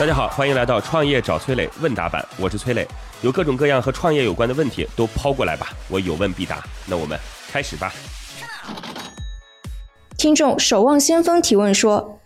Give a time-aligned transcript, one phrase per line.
[0.00, 2.88] 大家好，欢迎来到创业找崔磊问答版，我是崔磊，
[3.20, 6.64] 有各种各样和创业有关的问题都抛过来吧，我有问必答。
[6.86, 7.18] 那我们
[7.52, 7.92] 开始吧。
[10.16, 12.18] 听众守望先锋提问说：“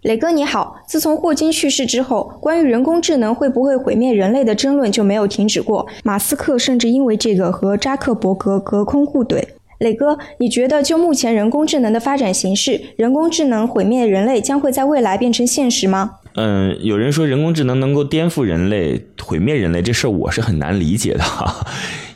[0.00, 9.46] 磊哥你好，自从霍金去世之后，关于人工智能会不会毁灭人类的争论就没有停止过，马斯克甚至因为这个和扎克伯格隔空互怼。
[9.80, 21.66] 磊哥，你觉得就目前人工智能的发展形势，人工智能毁灭人类将会在未来变成现实吗？”嗯，有人说人工智能能够颠覆人类、毁灭人类，这事儿我是很难理解的哈。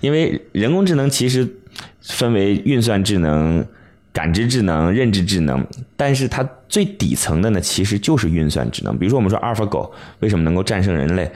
[0.01, 1.57] 因为人工智能其实
[2.01, 3.66] 分为运算智能、
[4.13, 5.66] 感知智能、认知智能，
[5.97, 8.97] 但是它最底层的呢，其实就是运算智能。
[8.97, 11.29] 比如说，我们说阿尔法狗为什么能够战胜人类？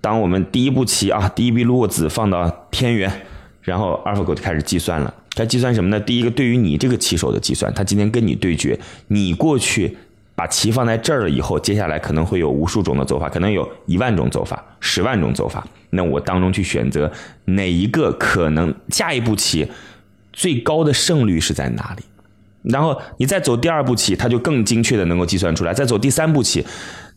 [0.00, 3.12] 当我们第一步棋啊，第一笔落子放到天元，
[3.60, 5.12] 然后阿尔法狗就开始计算了。
[5.34, 6.00] 它计算什么呢？
[6.00, 9.98] 第一个，对于你这个棋手的计算，它今天跟你对决，你过去。
[10.40, 15.66] 把棋放在这儿了以后，接下来可能会有无数种的走法，可能有一万种走法、十万种走法。
[15.90, 17.12] 那我当中去选择
[17.44, 19.70] 哪一个可能下一步棋
[20.32, 22.04] 最高的胜率是在哪里？
[22.62, 25.74] 然后你再走第二步棋，它就更精确的能够计算出来。
[25.74, 26.64] 再走第三步棋，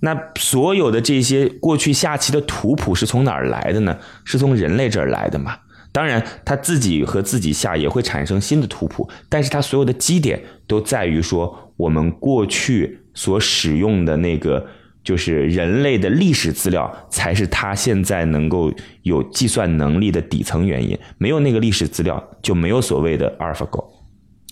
[0.02, 3.98] 那所有的这些过去下棋的图谱是从哪儿来的呢？
[4.26, 5.56] 是从人类这儿来的嘛？
[5.94, 13.00] 当然，他自己和自己下也会产生新的图谱，但是它所有的基点都在于说我们过去。
[13.14, 14.66] 所使用的那个
[15.04, 20.98] 就是人类的历史资料，才是他现在能够有计算能力的底层原因。
[21.18, 23.86] 没有那个历史资料，就没有所谓的阿尔法狗。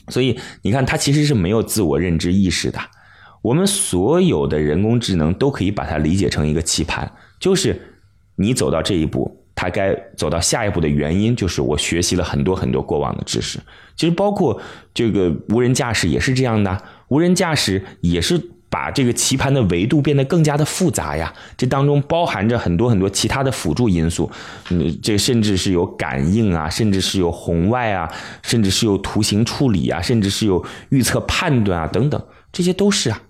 [0.09, 2.79] 所以你看，它其实是没有自我认知意识的。
[3.41, 7.79] 我们所有的人工智能都可以把它理解成一个棋盘，就是
[8.35, 13.57] 你走到这一步，它该走到下一步的原因，就是我学习了很多很多过往的知识。
[13.95, 14.61] 其实包括
[14.93, 16.83] 这个无人驾驶也是这样的。
[17.11, 24.31] 无人驾驶也是把这个棋盘的维度变得更加的复杂呀，这当中包含着很多很多其他的辅助因素，
[24.69, 28.09] 嗯，这甚至是有感应啊，甚至是有红外啊，
[28.41, 32.23] 甚至是有图形处理啊，甚至是有预测判断啊等等，
[32.53, 33.21] 这些都是啊。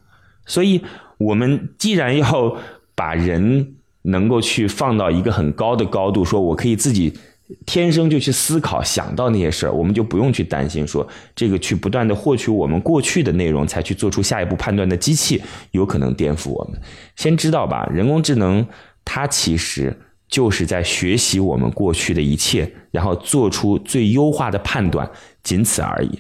[0.46, 0.84] 所以，
[1.18, 2.56] 我们既然要
[2.94, 7.18] 把人能够去放到一个很高的高度，说我可以自己。
[7.66, 15.42] 天生就去思考、想到那些事儿，我们就不用去担心说这个去不断的获取我们过去的内容，才去做出下一步判断的机器
[15.72, 16.80] 有可能颠覆我们。
[17.16, 18.66] 先知道吧，人工智能
[19.04, 19.96] 它其实
[20.28, 25.10] 就是在学习我们过去的一切，然后做出最优化的判断，
[25.44, 26.20] 仅此而已。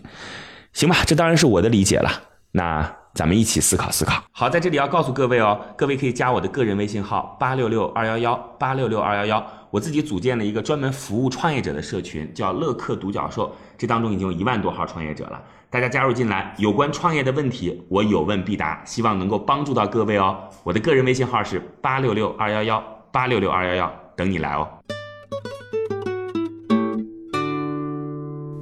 [0.73, 2.09] 行吧，这当然是我的理解了。
[2.53, 4.23] 那咱们一起思考思考。
[4.31, 9.45] 好，在这里要告诉各位哦，各位可以加我的个人微信号八六六二幺幺八六六二幺幺。
[9.69, 13.53] 我自己组建了一个专门服务创业者的社群，叫乐客独角兽。
[13.77, 20.37] 这当中已经有一万多号创业者了，大家加入进来，有关创业的问题，我有问必答，希望能够帮助到各位哦。
[20.63, 24.67] 我的个人微信号是八六六二幺幺八六六二幺幺，等你来哦。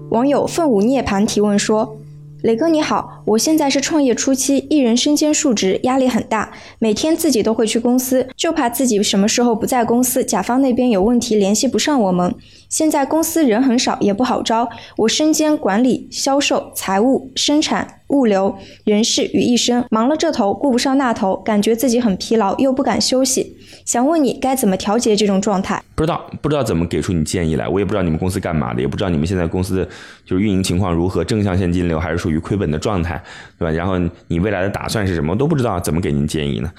[0.10, 1.96] 网友凤舞涅槃提问说。
[2.42, 6.54] 磊哥你好，我现在是创业初期，一人身兼数职，压力很大。
[6.80, 12.34] 每天自己都会去公司，就怕自己什么时候不在公司，甲方那边有问题联系不上我们。
[12.70, 14.70] 现在公司人很少，也不好招。
[14.98, 17.96] 我身兼管理、销售、财务、生产。
[18.10, 23.56] 物流、人事于一身，忙了这头顾不上那头，感觉自己很疲劳，又不敢休息。
[23.86, 25.80] 想问你该怎么调节这种状态？
[25.94, 27.68] 不知道，不知道怎么给出你建议来。
[27.68, 29.86] 我也不知道你们公司干嘛的，也不知道你们现在公司的
[30.26, 33.22] 就是运营情况如何，正向现金流还是属于亏本的状态，
[33.60, 33.72] 对吧？
[33.72, 33.94] 然后
[34.28, 35.36] 你未来的打算是什么？
[35.36, 36.72] 都不知道，怎么给您建议呢？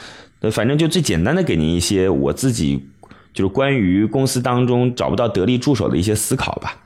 [0.51, 2.83] 反正就最简单的给您一些我自己
[3.33, 6.77] 就是关于公司当中找不到得力助手的一些思考吧。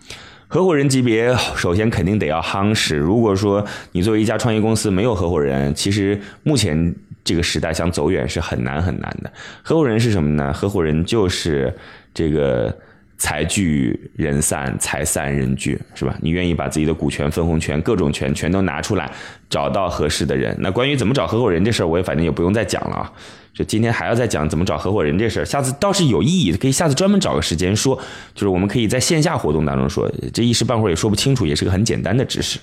[0.47, 2.97] 合伙人级别，首先肯定得要夯实。
[2.97, 6.95] 如果说你作为一家创业公司没有合伙人，其实目前
[7.25, 9.33] 这个时代想走远是很难很难的。
[9.63, 10.53] 合伙人是什么呢？
[10.53, 11.75] 合伙人就是
[12.13, 12.77] 这个
[13.17, 16.15] 财聚人散，财散人聚，是吧？
[16.21, 19.11] 你愿意把自己的股权、分红权、各种权全都拿出来，
[19.49, 20.55] 找到合适的人。
[20.59, 23.13] 那关于怎么找合伙人这事儿，我也反正也不用再讲了啊。
[23.55, 27.97] 就今天还要再讲怎么找合伙人这事儿，下次倒是有意义，可以下次专门找个时间说，
[28.35, 32.59] 就是我们可以在线下活动当中说，这一时半会儿也说不清楚，也是个很简单的知识。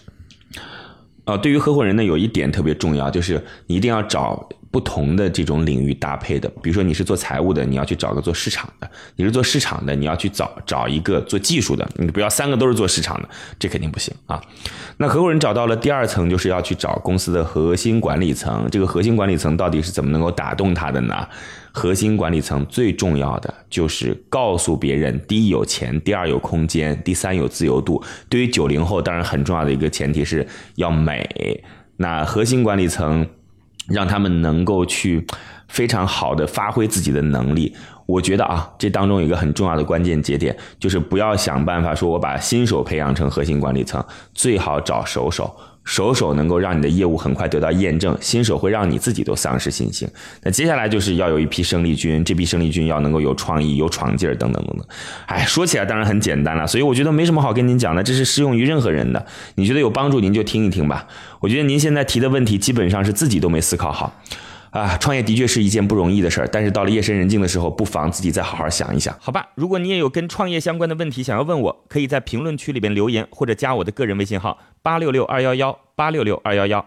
[1.23, 4.49] 呃，对于合伙人呢，有一点特别重要，就是你一定要找。
[4.71, 8.87] 不同的这种领域搭配的，比如说你是做财务的，你要去找个做市场的；
[9.17, 11.85] 你是做市场的，你要去找找一个做技术的。
[11.97, 13.27] 你不要三个都是做市场的，
[13.59, 14.41] 这肯定不行啊。
[14.95, 18.65] 那合伙人找到了第二层，就是要去找公司的核心管理层。
[18.71, 21.27] 这个核心管理层到底是怎么能够打动他的呢？
[21.73, 28.01] 核心管理层最重要的就是告诉别人：第一有钱，第二有空间，第三有自由度。
[28.29, 31.61] 对于九零后，当然很重要的一个前提是要美。
[31.97, 33.27] 那核心管理层。
[33.87, 35.25] 让他们能够去
[35.67, 37.75] 非常好的发挥自己的能力。
[38.05, 45.55] 我觉得啊，这当中有一个很重要的关键节点，就是不要想办法说我把新手培养成核心管理层，最好找熟手。
[45.83, 50.07] 手手能够让你的业务很快得到验证，新手会让你自己都丧失信心。
[50.43, 54.85] 那接下来就是要有一批生力军，这批生力军要能够有创意、有闯劲儿等等等等。
[55.25, 59.25] 哎，说起来当然很简单了，所以我觉得没什么好跟您讲的，这是适用于任何人的。
[59.55, 61.07] 你觉得有帮助，您就听一听吧。
[61.39, 64.13] 我觉得您现在提的问题基本上是自己都没思考好。
[64.71, 69.49] 啊，创业的确是一件不容易的事儿，但是到了夜深人静的时候，不妨自己再好好想一想，好吧？
[69.55, 76.85] 如果你也有跟创业相关的问题想要问我，可以在评论区里边留言，或者加我的个人微信号八六六二幺幺八六六二幺幺。